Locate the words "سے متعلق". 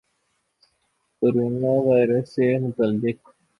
2.35-3.19